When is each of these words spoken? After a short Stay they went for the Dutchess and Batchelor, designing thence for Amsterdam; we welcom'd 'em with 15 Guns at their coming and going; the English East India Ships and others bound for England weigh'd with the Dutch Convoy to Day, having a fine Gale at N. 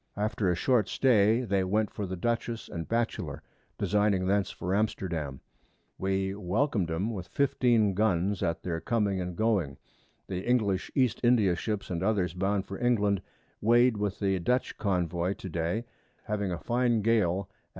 After 0.17 0.49
a 0.49 0.55
short 0.55 0.89
Stay 0.89 1.41
they 1.41 1.63
went 1.63 1.91
for 1.91 2.07
the 2.07 2.15
Dutchess 2.15 2.67
and 2.69 2.87
Batchelor, 2.89 3.43
designing 3.77 4.25
thence 4.25 4.49
for 4.49 4.73
Amsterdam; 4.73 5.41
we 5.99 6.31
welcom'd 6.33 6.89
'em 6.89 7.13
with 7.13 7.27
15 7.27 7.93
Guns 7.93 8.41
at 8.41 8.63
their 8.63 8.81
coming 8.81 9.21
and 9.21 9.35
going; 9.35 9.77
the 10.25 10.43
English 10.43 10.89
East 10.95 11.19
India 11.21 11.55
Ships 11.55 11.91
and 11.91 12.01
others 12.01 12.33
bound 12.33 12.65
for 12.65 12.79
England 12.79 13.21
weigh'd 13.61 13.95
with 13.95 14.17
the 14.17 14.39
Dutch 14.39 14.75
Convoy 14.79 15.35
to 15.35 15.49
Day, 15.49 15.85
having 16.23 16.51
a 16.51 16.57
fine 16.57 17.03
Gale 17.03 17.47
at 17.47 17.53
N. 17.55 17.59